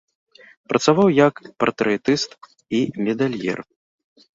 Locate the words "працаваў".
0.73-1.07